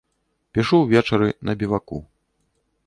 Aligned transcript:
Пішу 0.57 0.79
ўвечары 0.83 1.29
на 1.49 1.53
біваку. 1.61 2.03